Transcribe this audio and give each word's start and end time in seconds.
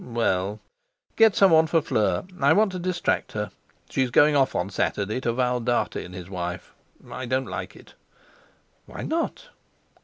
"Well, 0.03 0.59
get 1.15 1.35
some 1.35 1.51
one 1.51 1.67
for 1.67 1.79
Fleur. 1.79 2.23
I 2.39 2.53
want 2.53 2.71
to 2.71 2.79
distract 2.79 3.33
her. 3.33 3.51
She's 3.87 4.09
going 4.09 4.35
off 4.35 4.55
on 4.55 4.71
Saturday 4.71 5.19
to 5.21 5.31
Val 5.31 5.59
Dartie 5.59 6.03
and 6.03 6.15
his 6.15 6.27
wife; 6.27 6.73
I 7.11 7.27
don't 7.27 7.45
like 7.45 7.75
it." 7.75 7.93
"Why 8.87 9.03
not?" 9.03 9.49